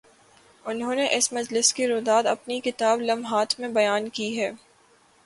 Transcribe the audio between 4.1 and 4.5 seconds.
کی